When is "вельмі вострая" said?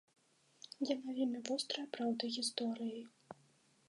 1.17-1.83